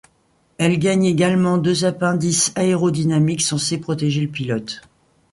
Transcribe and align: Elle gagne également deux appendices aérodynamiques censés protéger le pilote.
Elle 0.57 0.79
gagne 0.79 1.05
également 1.05 1.59
deux 1.59 1.85
appendices 1.85 2.53
aérodynamiques 2.55 3.43
censés 3.43 3.77
protéger 3.79 4.21
le 4.21 4.29
pilote. 4.29 4.81